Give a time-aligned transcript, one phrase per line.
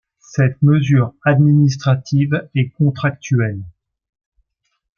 [0.31, 3.61] Cette mesure administrative est contractuelle.